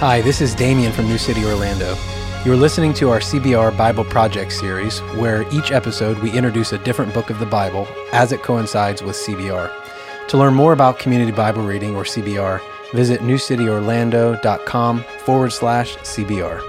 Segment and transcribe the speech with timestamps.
[0.00, 1.96] Hi, this is Damien from New City, Orlando.
[2.44, 7.14] You're listening to our CBR Bible Project series, where each episode we introduce a different
[7.14, 9.72] book of the Bible as it coincides with CBR.
[10.28, 12.60] To learn more about Community Bible Reading or CBR,
[12.92, 16.60] visit newcityorlando.com forward slash CBR.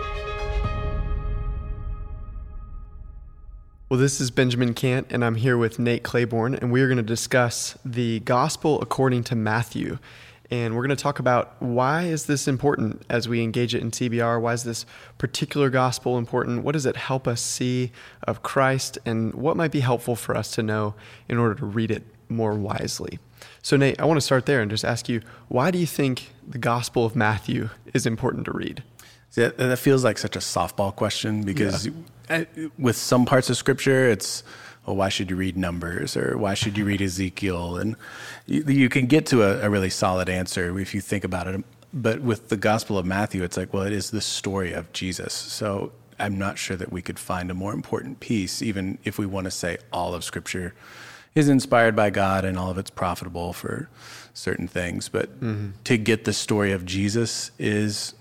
[3.89, 6.96] Well, this is Benjamin Kant, and I'm here with Nate Claiborne, and we are going
[6.96, 9.98] to discuss the Gospel according to Matthew.
[10.50, 13.92] And we're going to talk about why is this important as we engage it in
[13.92, 14.42] CBR?
[14.42, 14.86] Why is this
[15.18, 16.64] particular gospel important?
[16.64, 17.92] What does it help us see
[18.23, 18.97] of Christ?
[19.06, 20.96] And what might be helpful for us to know
[21.28, 23.20] in order to read it more wisely?
[23.61, 26.32] So, Nate, I want to start there and just ask you why do you think
[26.48, 28.84] the Gospel of Matthew is important to read?
[29.32, 31.89] See, that feels like such a softball question because
[32.30, 32.45] yeah.
[32.80, 34.44] with some parts of Scripture, it's
[34.88, 37.75] well, why should you read Numbers or why should you read Ezekiel?
[37.75, 37.98] And
[38.45, 41.64] you, you can get to a, a, really solid answer if you think about it.
[41.94, 45.34] But with the Gospel of Matthew, it's like, well, it is the story of Jesus.
[45.34, 49.25] So I'm not sure that we could find a more important piece, even if we
[49.25, 50.73] want to say all of Scripture
[51.36, 53.90] is inspired by God and all of it's profitable for
[54.34, 55.09] certain things.
[55.09, 55.72] But mm-hmm.
[55.84, 58.14] to get the story of Jesus is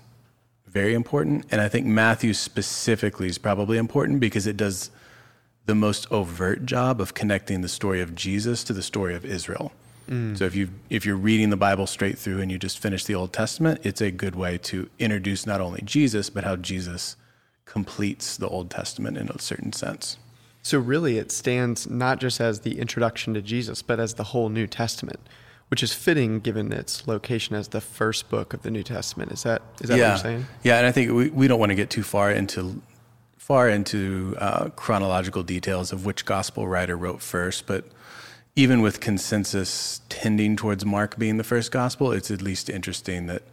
[0.67, 1.45] very important.
[1.49, 4.91] And I think Matthew specifically is probably important because it does
[5.67, 9.71] the most overt job of connecting the story of Jesus to the story of Israel.
[10.09, 10.37] Mm.
[10.37, 13.13] So if you if you're reading the Bible straight through and you just finish the
[13.13, 17.17] Old Testament, it's a good way to introduce not only Jesus but how Jesus
[17.65, 20.17] completes the Old Testament in a certain sense.
[20.63, 24.47] So really it stands not just as the introduction to Jesus but as the whole
[24.47, 25.19] New Testament,
[25.67, 29.33] which is fitting given its location as the first book of the New Testament.
[29.33, 30.03] Is that is that yeah.
[30.03, 30.45] what you're saying?
[30.63, 32.81] Yeah, and I think we, we don't want to get too far into
[33.47, 37.85] far into uh, chronological details of which gospel writer wrote first, but
[38.57, 43.43] even with consensus tending towards Mark being the first gospel, it's at least interesting that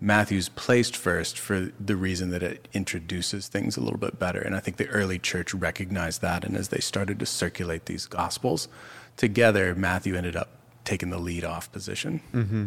[0.00, 4.40] Matthew's placed first for the reason that it introduces things a little bit better.
[4.40, 6.42] And I think the early church recognized that.
[6.42, 8.66] And as they started to circulate these gospels
[9.16, 10.48] together, Matthew ended up
[10.84, 12.22] taking the lead off position.
[12.32, 12.66] Mm-hmm.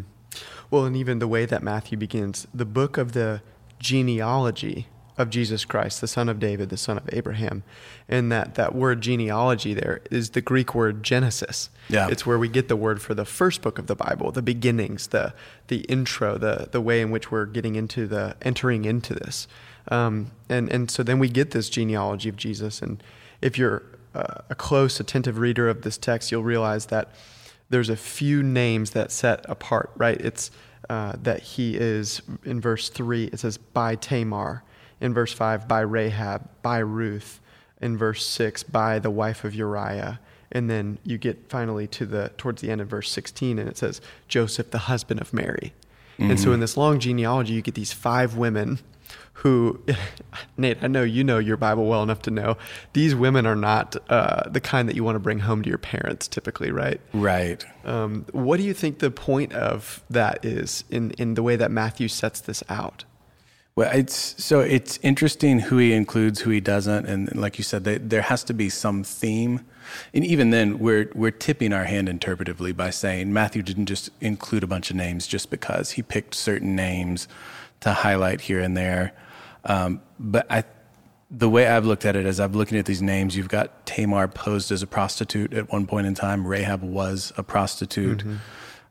[0.72, 3.42] Well, and even the way that Matthew begins, the book of the
[3.78, 7.64] genealogy of Jesus Christ, the son of David, the son of Abraham.
[8.08, 11.70] And that, that word genealogy there is the Greek word Genesis.
[11.90, 12.08] Yeah.
[12.10, 15.08] It's where we get the word for the first book of the Bible, the beginnings,
[15.08, 15.34] the,
[15.68, 19.48] the intro, the, the way in which we're getting into the, entering into this.
[19.90, 22.82] Um, and, and so then we get this genealogy of Jesus.
[22.82, 23.02] And
[23.42, 27.12] if you're uh, a close, attentive reader of this text, you'll realize that
[27.70, 30.20] there's a few names that set apart, right?
[30.22, 30.52] It's
[30.90, 34.64] uh, that he is, in verse 3, it says, by Tamar
[35.00, 37.40] in verse 5 by Rahab, by Ruth,
[37.82, 40.20] in verse 6 by the wife of Uriah.
[40.52, 43.78] And then you get finally to the towards the end of verse 16 and it
[43.78, 45.74] says Joseph the husband of Mary.
[46.18, 46.32] Mm-hmm.
[46.32, 46.62] And so in mm-hmm.
[46.62, 48.80] this long genealogy you get these five women
[49.34, 49.82] who
[50.58, 52.58] Nate, I know you know your Bible well enough to know
[52.94, 55.78] these women are not uh, the kind that you want to bring home to your
[55.78, 57.00] parents typically, right?
[57.14, 57.64] Right.
[57.84, 61.72] Um, what do you think the point of that is in, in the way that
[61.72, 63.04] Matthew sets this out?
[63.78, 67.84] Well, it's so it's interesting who he includes, who he doesn't, and like you said,
[67.84, 69.68] they, there has to be some theme.
[70.16, 74.64] And even then, we're we're tipping our hand interpretively by saying Matthew didn't just include
[74.64, 77.28] a bunch of names just because he picked certain names
[77.82, 79.14] to highlight here and there.
[79.64, 80.64] Um, but I,
[81.30, 83.38] the way I've looked at it is I've looking at these names.
[83.38, 86.48] You've got Tamar posed as a prostitute at one point in time.
[86.48, 88.22] Rahab was a prostitute.
[88.22, 88.38] Mm-hmm.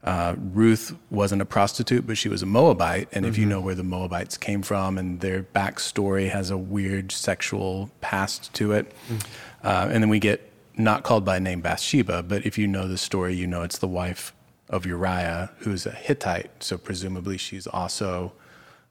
[0.07, 3.09] Uh, Ruth wasn't a prostitute, but she was a Moabite.
[3.13, 3.31] And mm-hmm.
[3.31, 3.51] if you mm-hmm.
[3.51, 8.73] know where the Moabites came from and their backstory has a weird sexual past to
[8.73, 8.93] it.
[9.09, 9.67] Mm-hmm.
[9.67, 12.99] Uh, and then we get not called by name Bathsheba, but if you know the
[12.99, 14.33] story, you know it's the wife
[14.69, 16.63] of Uriah, who's a Hittite.
[16.63, 18.33] So presumably she's also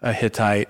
[0.01, 0.69] a Hittite.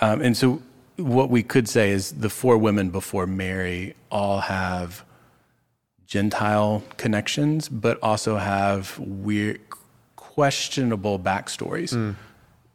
[0.00, 0.62] Um, and so
[0.96, 5.04] what we could say is the four women before Mary all have
[6.06, 9.69] Gentile connections, but also have weird,
[10.40, 12.16] questionable backstories, mm.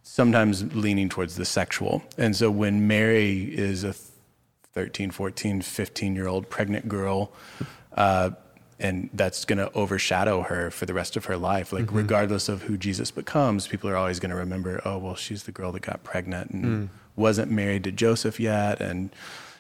[0.04, 2.04] sometimes leaning towards the sexual.
[2.16, 3.94] And so when Mary is a
[4.74, 7.32] 13, 14, 15 year old pregnant girl,
[7.94, 8.30] uh,
[8.80, 11.74] and that's going to overshadow her for the rest of her life.
[11.74, 11.98] Like, mm-hmm.
[11.98, 15.52] regardless of who Jesus becomes, people are always going to remember, oh, well, she's the
[15.52, 16.90] girl that got pregnant and mm.
[17.16, 18.80] wasn't married to Joseph yet.
[18.80, 19.10] And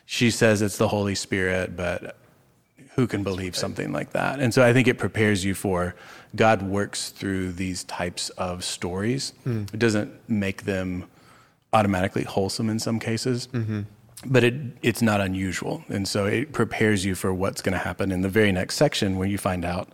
[0.05, 2.17] she says it's the Holy Spirit, but
[2.95, 4.39] who can believe something like that?
[4.39, 5.95] And so I think it prepares you for
[6.35, 9.33] God works through these types of stories.
[9.45, 9.73] Mm.
[9.73, 11.05] It doesn't make them
[11.73, 13.81] automatically wholesome in some cases, mm-hmm.
[14.25, 15.83] but it it's not unusual.
[15.89, 19.17] And so it prepares you for what's going to happen in the very next section
[19.17, 19.89] where you find out,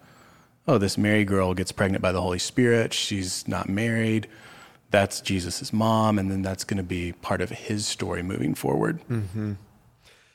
[0.67, 2.93] oh, this Mary girl gets pregnant by the Holy Spirit.
[2.93, 4.27] She's not married.
[4.91, 8.99] that's Jesus' mom, and then that's going to be part of his story moving forward.
[9.09, 9.53] Mm-hmm.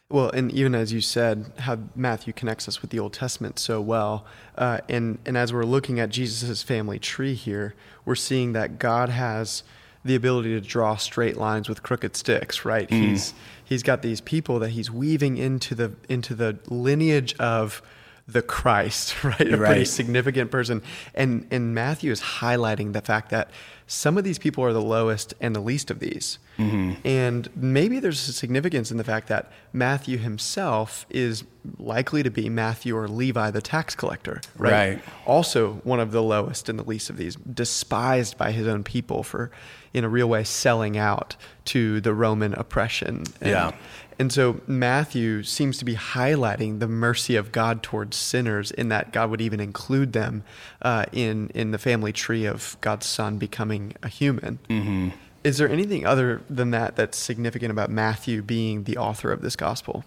[0.08, 3.80] Well, and even as you said, how Matthew connects us with the Old Testament so
[3.80, 4.24] well,
[4.56, 7.74] uh, and and as we're looking at Jesus' family tree here,
[8.04, 9.64] we're seeing that God has
[10.04, 12.64] the ability to draw straight lines with crooked sticks.
[12.64, 12.88] Right?
[12.88, 13.08] Mm.
[13.08, 17.82] He's he's got these people that he's weaving into the into the lineage of
[18.28, 19.40] the Christ, right?
[19.40, 19.68] A right.
[19.68, 20.82] pretty significant person.
[21.14, 23.50] And and Matthew is highlighting the fact that
[23.86, 26.38] some of these people are the lowest and the least of these.
[26.58, 27.06] Mm-hmm.
[27.06, 31.44] And maybe there's a significance in the fact that Matthew himself is
[31.78, 34.72] likely to be Matthew or Levi, the tax collector, right?
[34.72, 35.04] right?
[35.24, 39.22] Also, one of the lowest and the least of these, despised by his own people
[39.22, 39.52] for,
[39.92, 41.36] in a real way, selling out
[41.66, 43.24] to the Roman oppression.
[43.40, 43.72] And, yeah.
[44.18, 49.12] And so Matthew seems to be highlighting the mercy of God towards sinners, in that
[49.12, 50.42] God would even include them
[50.80, 54.58] uh, in in the family tree of God's Son becoming a human.
[54.70, 55.08] Mm-hmm.
[55.44, 59.54] Is there anything other than that that's significant about Matthew being the author of this
[59.54, 60.04] gospel?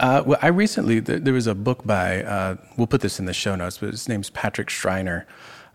[0.00, 3.26] Uh, well, I recently there, there, was a book by uh, we'll put this in
[3.26, 5.26] the show notes, but his name's Patrick Schreiner,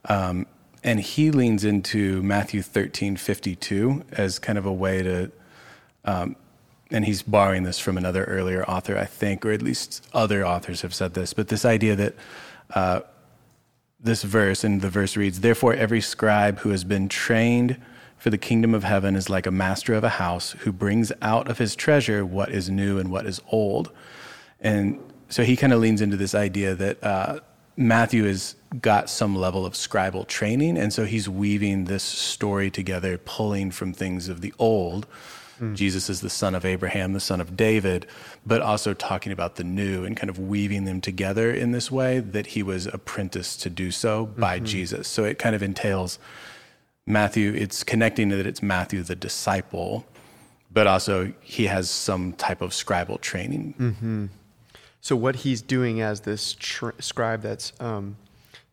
[0.05, 0.47] um,
[0.81, 5.31] and he leans into Matthew thirteen fifty two as kind of a way to
[6.05, 6.37] um,
[6.91, 10.81] and he's borrowing this from another earlier author, I think, or at least other authors
[10.81, 12.15] have said this, but this idea that
[12.73, 13.01] uh,
[13.99, 17.77] this verse, and the verse reads, Therefore, every scribe who has been trained
[18.17, 21.49] for the kingdom of heaven is like a master of a house who brings out
[21.49, 23.91] of his treasure what is new and what is old.
[24.59, 24.99] And
[25.29, 27.39] so he kind of leans into this idea that uh,
[27.75, 33.17] Matthew has got some level of scribal training, and so he's weaving this story together,
[33.17, 35.07] pulling from things of the old
[35.63, 35.75] Mm.
[35.75, 38.05] Jesus is the son of Abraham, the son of David,
[38.45, 42.19] but also talking about the new and kind of weaving them together in this way
[42.19, 44.65] that he was apprenticed to do so by mm-hmm.
[44.65, 45.07] Jesus.
[45.07, 46.19] So it kind of entails
[47.05, 50.05] Matthew, it's connecting that it's Matthew the disciple,
[50.71, 53.75] but also he has some type of scribal training.
[53.77, 54.25] Mm-hmm.
[55.01, 58.15] So what he's doing as this tr- scribe that's um,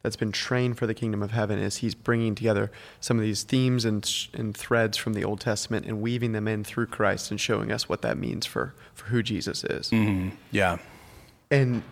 [0.02, 2.70] that's been trained for the kingdom of heaven is he's bringing together
[3.00, 6.64] some of these themes and, and threads from the Old Testament and weaving them in
[6.64, 9.90] through Christ and showing us what that means for, for who Jesus is.
[9.90, 10.30] Mm-hmm.
[10.50, 10.78] Yeah.
[11.50, 11.82] And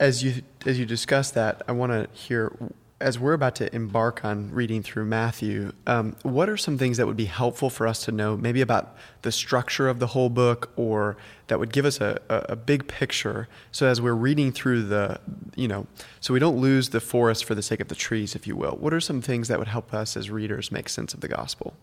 [0.00, 2.52] as you as you discuss that, I want to hear
[3.00, 7.06] as we're about to embark on reading through Matthew, um, what are some things that
[7.06, 10.70] would be helpful for us to know, maybe about the structure of the whole book,
[10.76, 11.16] or
[11.48, 13.48] that would give us a, a, big picture?
[13.72, 15.20] So as we're reading through the,
[15.56, 15.86] you know,
[16.20, 18.76] so we don't lose the forest for the sake of the trees, if you will.
[18.76, 21.74] What are some things that would help us as readers make sense of the gospel?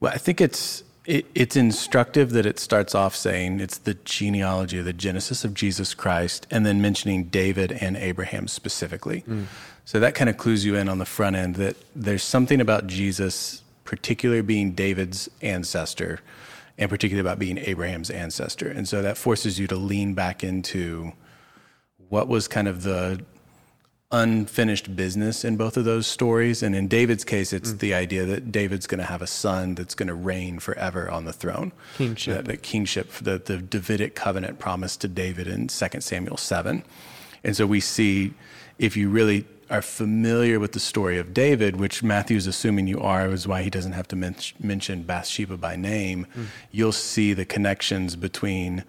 [0.00, 4.78] Well, I think it's it, it's instructive that it starts off saying it's the genealogy,
[4.78, 9.22] of the genesis of Jesus Christ, and then mentioning David and Abraham specifically.
[9.28, 9.44] Mm.
[9.86, 12.88] So that kind of clues you in on the front end that there's something about
[12.88, 16.18] Jesus, particularly being David's ancestor,
[16.76, 18.68] and particularly about being Abraham's ancestor.
[18.68, 21.12] And so that forces you to lean back into
[22.08, 23.24] what was kind of the
[24.10, 26.64] unfinished business in both of those stories.
[26.64, 27.78] And in David's case, it's mm.
[27.78, 31.26] the idea that David's going to have a son that's going to reign forever on
[31.26, 31.70] the throne.
[31.96, 32.60] Kingship.
[32.62, 36.82] Kingship, the, the Davidic covenant promised to David in 2 Samuel 7.
[37.44, 38.34] And so we see
[38.80, 43.28] if you really are familiar with the story of David, which Matthew's assuming you are,
[43.28, 46.46] is why he doesn't have to men- mention Bathsheba by name, mm.
[46.70, 48.84] you'll see the connections between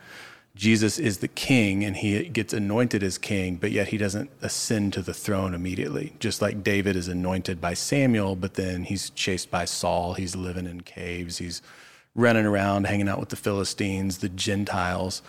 [0.58, 4.92] Jesus is the king and he gets anointed as king, but yet he doesn't ascend
[4.94, 6.14] to the throne immediately.
[6.20, 10.66] Just like David is anointed by Samuel, but then he's chased by Saul, he's living
[10.66, 11.62] in caves, he's
[12.18, 15.22] running around, hanging out with the Philistines, the Gentiles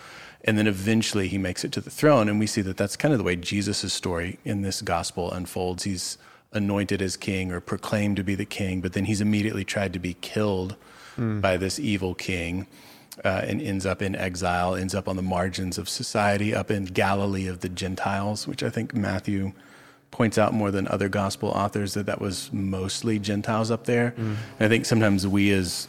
[0.43, 3.13] and then eventually he makes it to the throne and we see that that's kind
[3.13, 6.17] of the way jesus' story in this gospel unfolds he's
[6.51, 9.99] anointed as king or proclaimed to be the king but then he's immediately tried to
[9.99, 10.75] be killed
[11.17, 11.41] mm.
[11.41, 12.67] by this evil king
[13.25, 16.85] uh, and ends up in exile ends up on the margins of society up in
[16.85, 19.51] galilee of the gentiles which i think matthew
[20.11, 24.35] points out more than other gospel authors that that was mostly gentiles up there mm.
[24.59, 25.87] i think sometimes we as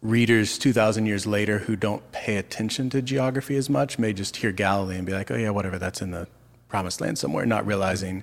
[0.00, 4.52] readers 2,000 years later who don't pay attention to geography as much may just hear
[4.52, 6.28] Galilee and be like, oh, yeah, whatever, that's in the
[6.68, 8.22] promised land somewhere, not realizing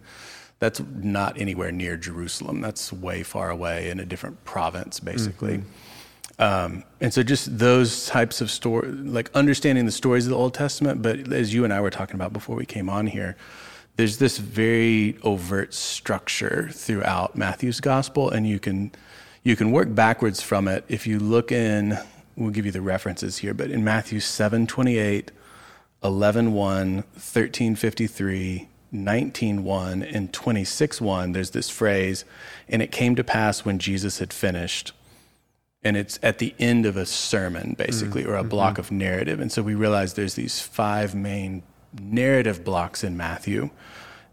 [0.59, 2.61] that's not anywhere near Jerusalem.
[2.61, 5.57] That's way far away in a different province, basically.
[5.57, 5.69] Mm-hmm.
[6.37, 10.53] Um, and so, just those types of story, like understanding the stories of the Old
[10.53, 13.37] Testament, but as you and I were talking about before we came on here,
[13.95, 18.91] there's this very overt structure throughout Matthew's gospel, and you can
[19.45, 21.97] you can work backwards from it if you look in
[22.35, 25.31] we'll give you the references here but in matthew 7 28
[26.03, 32.25] 11 1 13 53 19:1 and 26:1 there's this phrase
[32.69, 34.93] and it came to pass when Jesus had finished
[35.83, 38.31] and it's at the end of a sermon basically mm-hmm.
[38.31, 41.63] or a block of narrative and so we realize there's these five main
[41.99, 43.69] narrative blocks in Matthew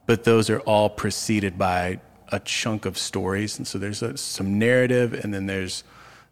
[0.07, 2.01] but those are all preceded by
[2.33, 5.85] a chunk of stories and so there's a, some narrative and then there's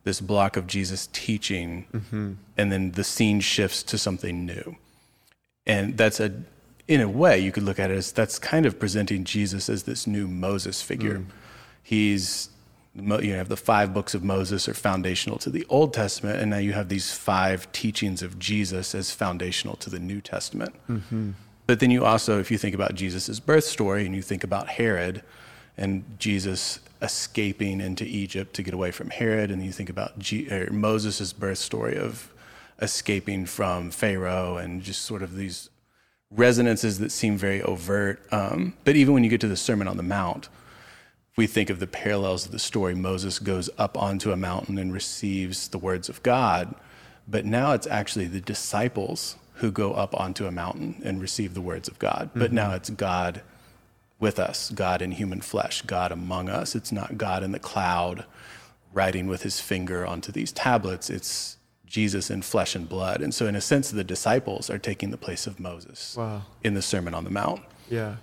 [0.03, 2.33] this block of Jesus teaching mm-hmm.
[2.57, 4.77] and then the scene shifts to something new
[5.67, 6.33] and that's a
[6.91, 9.85] in a way, you could look at it as that's kind of presenting Jesus as
[9.85, 11.19] this new Moses figure.
[11.19, 11.27] Mm.
[11.85, 12.51] He's
[12.97, 16.59] you have the five books of Moses are foundational to the Old Testament, and now
[16.59, 20.75] you have these five teachings of Jesus as foundational to the New Testament.
[20.89, 21.31] Mm-hmm.
[21.69, 24.71] But then you also, if you think about Jesus' birth story and you think about
[24.71, 25.23] Herod
[25.81, 30.49] and Jesus escaping into Egypt to get away from Herod, and you think about G-
[30.71, 32.31] Moses' birth story of
[32.81, 35.71] escaping from Pharaoh and just sort of these
[36.31, 38.23] resonances that seem very overt.
[38.31, 40.49] Um, but even when you get to the Sermon on the Mount,
[41.37, 42.95] we think of the parallels of the story.
[42.95, 46.75] Moses goes up onto a mountain and receives the words of God,
[47.27, 51.61] but now it's actually the disciples who go up onto a mountain and receive the
[51.61, 52.29] words of God.
[52.29, 52.41] Mm-hmm.
[52.41, 53.43] But now it's God
[54.21, 56.75] with us, God in human flesh, God among us.
[56.75, 58.25] It's not God in the cloud
[58.93, 61.11] writing with his finger onto these tablets.
[61.11, 63.21] It's Jesus in flesh and blood.
[63.21, 66.43] And so, in a sense, the disciples are taking the place of Moses wow.
[66.63, 67.63] in the Sermon on the Mount.
[67.89, 68.17] Yeah.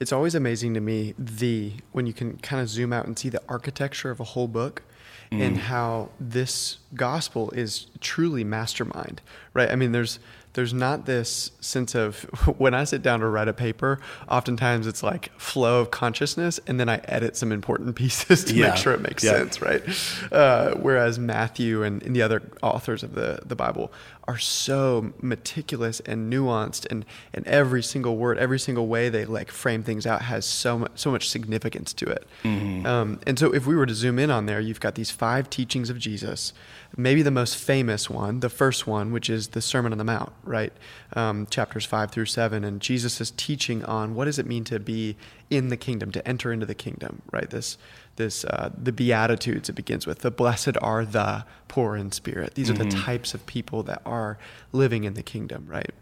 [0.00, 3.28] It's always amazing to me the when you can kind of zoom out and see
[3.28, 4.82] the architecture of a whole book
[5.30, 5.40] mm.
[5.40, 9.20] and how this gospel is truly mastermind,
[9.54, 9.70] right?
[9.70, 10.18] I mean, there's
[10.54, 12.22] there's not this sense of
[12.58, 16.78] when I sit down to write a paper, oftentimes it's like flow of consciousness, and
[16.78, 18.68] then I edit some important pieces to yeah.
[18.68, 19.32] make sure it makes yeah.
[19.32, 19.82] sense, right?
[20.30, 23.92] Uh, whereas Matthew and, and, the other authors of the, the Bible
[24.28, 27.04] are so meticulous and nuanced, and,
[27.34, 30.92] and every single word, every single way they like frame things out has so much
[30.94, 32.26] so much significance to it.
[32.44, 32.86] Mm-hmm.
[32.86, 35.50] Um, and so, if we were to zoom in on there, you've got these five
[35.50, 36.52] teachings of Jesus
[36.96, 40.32] maybe the most famous one, the first one, which is the Sermon on the Mount,
[40.44, 40.72] right?
[41.14, 44.78] Um, chapters five through seven, and Jesus is teaching on what does it mean to
[44.80, 45.16] be
[45.50, 47.50] in the kingdom, to enter into the kingdom, right?
[47.50, 47.78] This,
[48.16, 50.20] this, uh, the Beatitudes it begins with.
[50.20, 52.54] The blessed are the poor in spirit.
[52.54, 52.80] These mm-hmm.
[52.80, 53.04] are the mm-hmm.
[53.04, 54.38] types of people that are
[54.72, 55.92] living in the kingdom, right?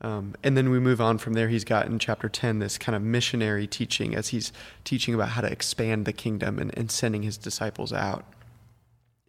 [0.00, 1.48] Um, and then we move on from there.
[1.48, 4.52] He's got in chapter 10 this kind of missionary teaching as he's
[4.84, 8.24] teaching about how to expand the kingdom and, and sending his disciples out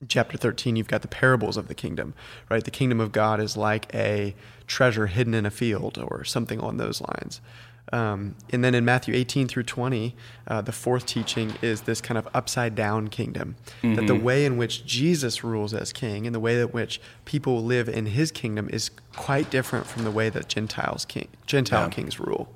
[0.07, 2.13] chapter 13 you've got the parables of the kingdom
[2.49, 4.35] right the kingdom of god is like a
[4.67, 7.39] treasure hidden in a field or something on those lines
[7.93, 10.13] um, and then in matthew 18 through 20
[10.47, 13.95] uh, the fourth teaching is this kind of upside down kingdom mm-hmm.
[13.95, 14.23] that the mm-hmm.
[14.23, 18.07] way in which jesus rules as king and the way in which people live in
[18.07, 21.89] his kingdom is quite different from the way that gentiles king, gentile yeah.
[21.89, 22.53] kings rule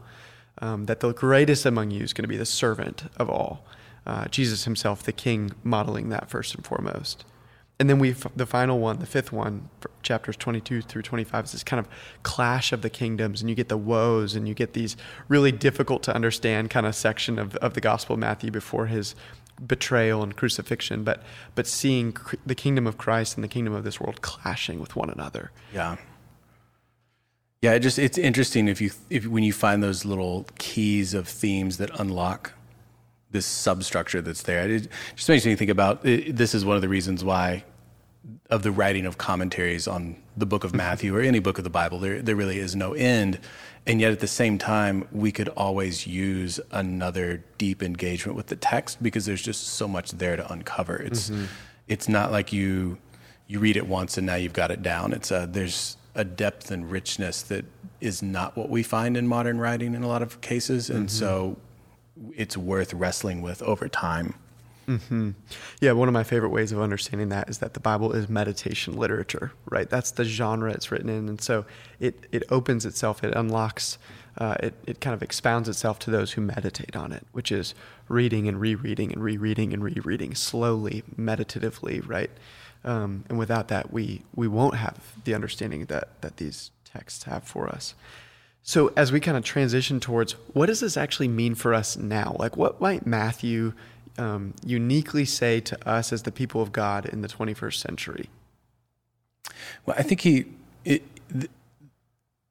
[0.62, 3.64] um, that the greatest among you is going to be the servant of all
[4.10, 7.26] uh, Jesus himself, the king, modeling that first and foremost.
[7.80, 9.70] And then we, the final one, the fifth one,
[10.02, 11.88] chapters 22 through 25, is this kind of
[12.24, 14.98] clash of the kingdoms, and you get the woes, and you get these
[15.28, 19.14] really difficult to understand kind of section of, of the Gospel of Matthew before his
[19.66, 21.22] betrayal and crucifixion, but
[21.54, 25.10] but seeing the kingdom of Christ and the kingdom of this world clashing with one
[25.10, 25.52] another.
[25.72, 25.98] Yeah.
[27.62, 31.28] Yeah, it just it's interesting if you if when you find those little keys of
[31.28, 32.54] themes that unlock
[33.32, 34.70] this substructure that's there.
[34.70, 37.64] It just makes me think about it, this is one of the reasons why
[38.50, 41.70] of the writing of commentaries on the book of Matthew or any book of the
[41.70, 43.40] Bible there there really is no end
[43.86, 48.56] and yet at the same time we could always use another deep engagement with the
[48.56, 51.46] text because there's just so much there to uncover it's mm-hmm.
[51.88, 52.98] it's not like you
[53.48, 56.72] you read it once and now you've got it down it's a there's a depth
[56.72, 57.64] and richness that
[58.02, 61.18] is not what we find in modern writing in a lot of cases and mm-hmm.
[61.18, 61.58] so
[62.36, 64.36] it's worth wrestling with over time.
[64.90, 65.32] Mm-hmm.
[65.82, 68.98] Yeah, one of my favorite ways of understanding that is that the Bible is meditation
[68.98, 69.88] literature, right?
[69.88, 71.66] That's the genre it's written in, and so
[72.00, 74.00] it it opens itself, it unlocks,
[74.40, 77.76] uh, it it kind of expounds itself to those who meditate on it, which is
[78.08, 82.32] reading and rereading and rereading and rereading slowly, meditatively, right?
[82.84, 87.44] Um, and without that, we we won't have the understanding that that these texts have
[87.44, 87.94] for us.
[88.62, 92.36] So, as we kind of transition towards what does this actually mean for us now?
[92.38, 93.74] Like, what might Matthew
[94.18, 98.30] um, uniquely say to us as the people of God in the 21st century?
[99.86, 100.46] Well, I think he,
[100.86, 101.50] it, the,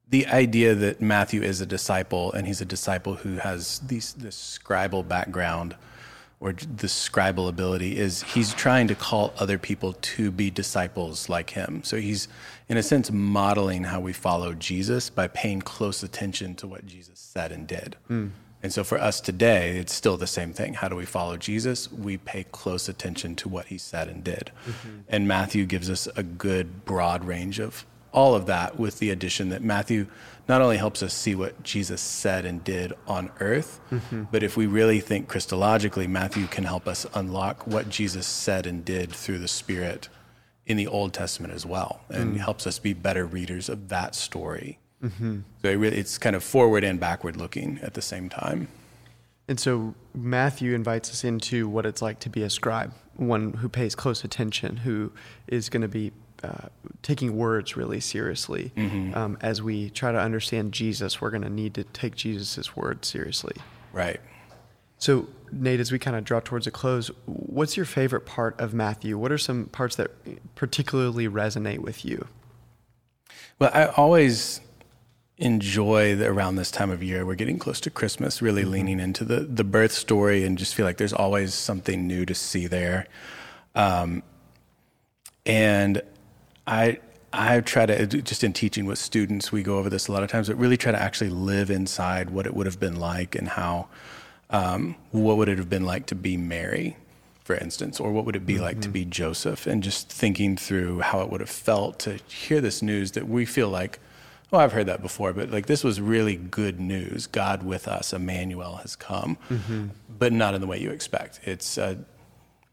[0.09, 4.59] the, idea that Matthew is a disciple and he's a disciple who has these, this
[4.61, 5.77] scribal background
[6.40, 11.50] or the scribal ability is he's trying to call other people to be disciples like
[11.50, 11.83] him.
[11.83, 12.28] So he's,
[12.68, 17.18] in a sense, modeling how we follow Jesus by paying close attention to what Jesus
[17.18, 17.97] said and did.
[18.09, 18.30] Mm.
[18.62, 20.75] And so for us today, it's still the same thing.
[20.75, 21.90] How do we follow Jesus?
[21.92, 24.50] We pay close attention to what he said and did.
[24.66, 24.99] Mm-hmm.
[25.09, 29.49] And Matthew gives us a good broad range of all of that with the addition
[29.50, 30.07] that Matthew
[30.49, 34.25] not only helps us see what Jesus said and did on earth, mm-hmm.
[34.33, 38.85] but if we really think Christologically, Matthew can help us unlock what Jesus said and
[38.85, 40.09] did through the Spirit
[40.67, 42.38] in the Old Testament as well, and mm.
[42.38, 44.79] helps us be better readers of that story.
[45.03, 45.41] Mm-hmm.
[45.62, 48.69] So it really, it's kind of forward and backward looking at the same time.
[49.49, 53.69] And so Matthew invites us into what it's like to be a scribe, one who
[53.69, 55.11] pays close attention, who
[55.47, 56.68] is going to be uh,
[57.02, 58.73] taking words really seriously.
[58.76, 59.14] Mm-hmm.
[59.16, 63.04] Um, as we try to understand Jesus, we're going to need to take Jesus' word
[63.04, 63.57] seriously.
[63.92, 64.21] Right.
[64.99, 68.75] So, Nate, as we kind of draw towards a close, what's your favorite part of
[68.75, 69.16] Matthew?
[69.16, 70.11] What are some parts that
[70.54, 72.26] particularly resonate with you?
[73.59, 74.61] Well, I always
[75.38, 77.25] enjoy the, around this time of year.
[77.25, 78.73] We're getting close to Christmas, really mm-hmm.
[78.73, 82.35] leaning into the the birth story, and just feel like there's always something new to
[82.35, 83.07] see there.
[83.75, 84.23] Um,
[85.47, 86.02] and
[86.69, 86.99] I
[87.33, 90.31] I try to just in teaching with students, we go over this a lot of
[90.31, 93.49] times, but really try to actually live inside what it would have been like and
[93.49, 93.89] how
[94.51, 96.97] um, what would it have been like to be Mary,
[97.43, 98.63] for instance, or what would it be mm-hmm.
[98.63, 98.93] like to mm-hmm.
[98.93, 103.13] be Joseph, and just thinking through how it would have felt to hear this news
[103.13, 103.99] that we feel like,
[104.53, 107.27] oh, I've heard that before, but like this was really good news.
[107.27, 109.89] God with us, Emmanuel has come, mm-hmm.
[110.19, 111.41] but not in the way you expect.
[111.45, 111.99] It's a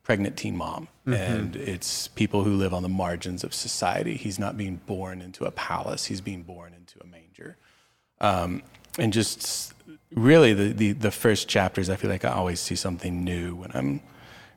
[0.05, 1.13] pregnant teen mom, mm-hmm.
[1.13, 4.15] and it's people who live on the margins of society.
[4.15, 7.57] He's not being born into a palace; he's being born into a manger.
[8.21, 8.63] Um,
[8.97, 9.73] and just
[10.11, 13.71] really the, the, the first chapters, I feel like I always see something new when
[13.73, 14.01] I'm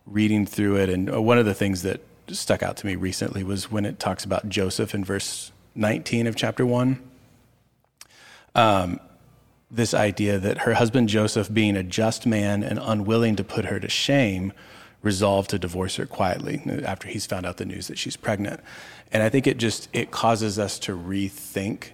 [0.07, 0.88] reading through it.
[0.88, 3.99] And uh, one of the things that stuck out to me recently was when it
[3.99, 7.02] talks about Joseph in verse 19 of chapter one.
[8.55, 9.00] Um,
[9.71, 13.78] this idea that her husband Joseph, being a just man and unwilling to put her
[13.78, 14.52] to shame,
[15.02, 18.61] resolved to divorce her quietly after he's found out the news that she's pregnant.
[19.13, 21.91] And I think it just it causes us to rethink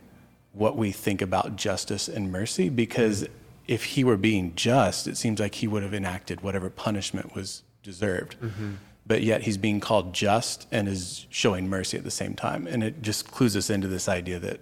[0.52, 3.26] what we think about justice and mercy because
[3.66, 7.62] if he were being just, it seems like he would have enacted whatever punishment was
[7.82, 8.36] deserved.
[8.40, 8.72] Mm-hmm.
[9.06, 12.66] But yet he's being called just and is showing mercy at the same time.
[12.66, 14.60] And it just clues us into this idea that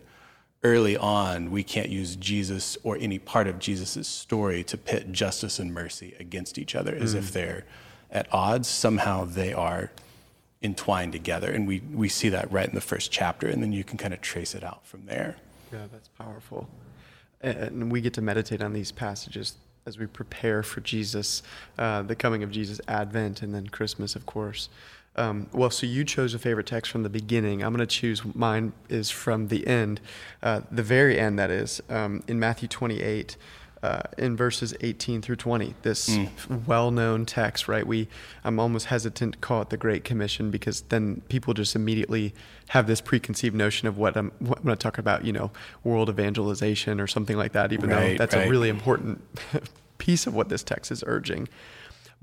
[0.65, 5.59] early on we can't use Jesus or any part of Jesus' story to pit justice
[5.59, 7.19] and mercy against each other as mm.
[7.19, 7.65] if they're
[8.13, 8.69] at odds.
[8.69, 9.91] Somehow they are
[10.63, 11.51] entwined together.
[11.51, 13.49] And we, we see that right in the first chapter.
[13.49, 15.37] And then you can kind of trace it out from there.
[15.73, 16.69] Yeah, that's powerful
[17.43, 21.43] and we get to meditate on these passages as we prepare for Jesus,
[21.77, 24.69] uh, the coming of Jesus, Advent, and then Christmas, of course.
[25.17, 27.63] Um, well, so you chose a favorite text from the beginning.
[27.63, 30.01] I'm going to choose mine is from the end,
[30.43, 33.37] uh, the very end, that is, um, in Matthew 28
[33.83, 35.75] uh, in verses 18 through 20.
[35.83, 36.67] This mm.
[36.67, 37.87] well-known text, right?
[37.87, 38.09] We,
[38.45, 42.33] I'm almost hesitant to call it the Great Commission because then people just immediately
[42.69, 45.51] have this preconceived notion of what I'm, what I'm going to talk about, you know,
[45.83, 47.73] world evangelization or something like that.
[47.73, 48.47] Even right, though that's right.
[48.47, 49.21] a really important
[49.99, 51.49] piece of what this text is urging.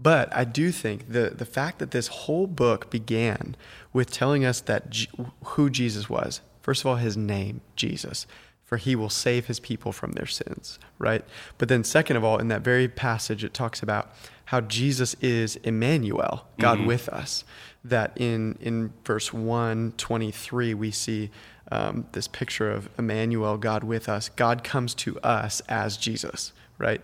[0.02, 3.58] But I do think the the fact that this whole book began
[3.92, 5.10] with telling us that G-
[5.44, 6.40] who Jesus was.
[6.62, 8.26] First of all, his name, Jesus
[8.70, 11.26] for he will save his people from their sins, right?
[11.58, 14.14] But then, second of all, in that very passage, it talks about
[14.46, 16.86] how Jesus is Emmanuel, God mm-hmm.
[16.86, 17.44] with us.
[17.84, 21.32] That in, in verse 123, we see
[21.72, 24.30] um, this picture of Emmanuel, God with us.
[24.30, 27.02] God comes to us as Jesus, right?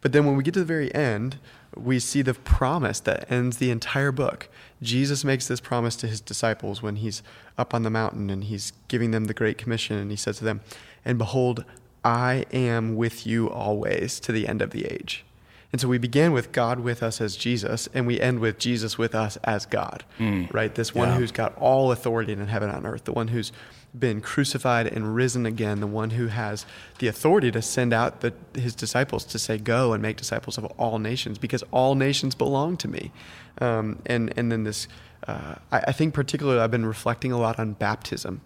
[0.00, 1.40] But then when we get to the very end,
[1.76, 4.48] we see the promise that ends the entire book.
[4.80, 7.22] Jesus makes this promise to his disciples when he's
[7.56, 10.44] up on the mountain and he's giving them the Great Commission, and he says to
[10.44, 10.60] them,
[11.08, 11.64] and behold,
[12.04, 15.24] I am with you always to the end of the age.
[15.72, 18.96] And so we begin with God with us as Jesus, and we end with Jesus
[18.96, 20.52] with us as God, mm.
[20.52, 20.74] right?
[20.74, 21.16] This one yeah.
[21.16, 23.52] who's got all authority in heaven and on earth, the one who's
[23.98, 26.66] been crucified and risen again, the one who has
[26.98, 30.66] the authority to send out the, his disciples to say, Go and make disciples of
[30.78, 33.12] all nations, because all nations belong to me.
[33.60, 34.88] Um, and, and then this,
[35.26, 38.42] uh, I, I think particularly I've been reflecting a lot on baptism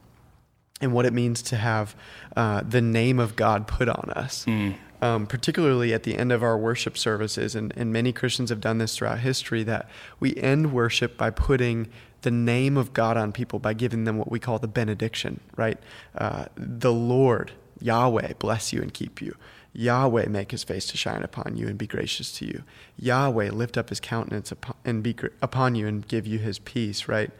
[0.82, 1.94] and what it means to have
[2.36, 4.44] uh, the name of God put on us.
[4.44, 4.76] Mm.
[5.00, 8.78] Um, particularly at the end of our worship services, and, and many Christians have done
[8.78, 9.88] this throughout history, that
[10.20, 11.88] we end worship by putting
[12.20, 15.76] the name of God on people by giving them what we call the benediction, right?
[16.16, 19.34] Uh, the Lord, Yahweh, bless you and keep you.
[19.72, 22.62] Yahweh, make his face to shine upon you and be gracious to you.
[22.96, 27.08] Yahweh, lift up his countenance upon, and be upon you and give you his peace,
[27.08, 27.30] right?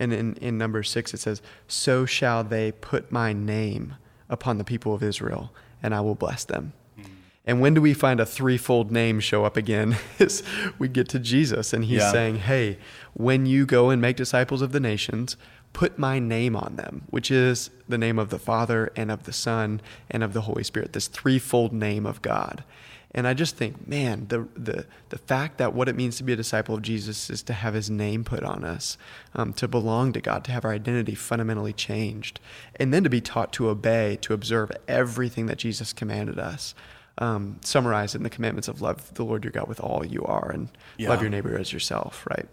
[0.00, 3.94] And in, in number six, it says, So shall they put my name
[4.28, 6.72] upon the people of Israel, and I will bless them.
[7.44, 9.96] And when do we find a threefold name show up again?
[10.18, 10.42] Is
[10.78, 12.12] we get to Jesus and he's Yeah.
[12.12, 12.76] saying, Hey,
[13.14, 15.34] when you go and make disciples of the nations,
[15.72, 19.32] put my name on them, which is the name of the Father and of the
[19.32, 19.80] Son
[20.10, 22.64] and of the Holy Spirit, this threefold name of God.
[23.18, 26.32] And I just think, man, the, the, the fact that what it means to be
[26.32, 28.96] a disciple of Jesus is to have his name put on us,
[29.34, 32.38] um, to belong to God, to have our identity fundamentally changed,
[32.76, 36.76] and then to be taught to obey, to observe everything that Jesus commanded us.
[37.18, 40.52] Um, summarized in the commandments of love the Lord your God with all you are
[40.52, 41.08] and Yeah.
[41.08, 42.46] love your neighbor as yourself, right?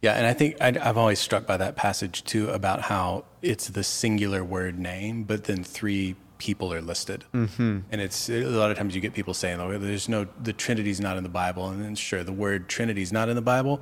[0.00, 3.68] Yeah, and I think I, I've always struck by that passage too about how it's
[3.68, 7.80] the singular word name, but then three people are listed, mm-hmm.
[7.90, 11.00] and it's a lot of times you get people saying, "Oh, there's no the Trinity's
[11.00, 13.80] not in the Bible," and then sure, the word Trinity's not in the Bible,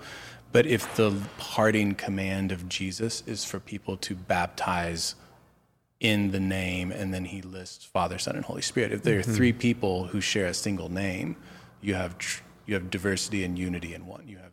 [0.53, 5.15] but if the parting command of Jesus is for people to baptize
[6.01, 8.93] in the name, and then he lists Father, Son, and Holy Spirit.
[8.93, 11.37] If there are three people who share a single name,
[11.81, 14.29] you have tr- you have diversity and unity in one.
[14.29, 14.53] You have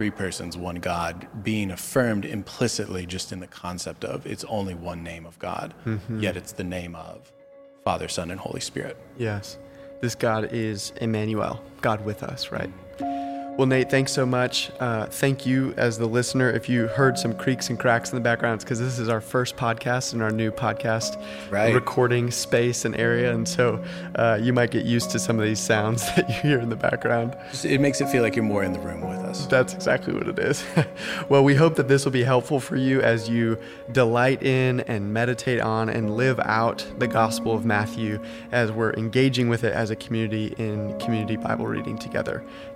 [0.00, 5.02] three persons, one God, being affirmed implicitly just in the concept of it's only one
[5.02, 6.20] name of God, mm-hmm.
[6.20, 7.30] yet it's the name of
[7.84, 8.96] Father, Son, and Holy Spirit.
[9.18, 9.58] Yes.
[10.00, 12.72] This God is Emmanuel, God with us, right?
[13.60, 14.70] Well, Nate, thanks so much.
[14.80, 16.48] Uh, thank you as the listener.
[16.48, 19.20] If you heard some creaks and cracks in the background, it's because this is our
[19.20, 21.74] first podcast in our new podcast Right.
[21.74, 23.34] recording space and area.
[23.34, 26.58] And so uh, you might get used to some of these sounds that you hear
[26.58, 27.36] in the background.
[27.62, 29.44] It makes it feel like you're more in the room with us.
[29.44, 30.64] That's exactly what it is.
[31.28, 33.58] well, we hope that this will be helpful for you as you
[33.92, 38.20] delight in and meditate on and live out the Gospel of Matthew
[38.52, 42.42] as we're engaging with it as a community in community Bible reading together.